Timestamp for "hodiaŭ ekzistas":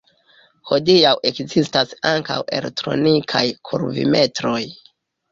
0.67-1.91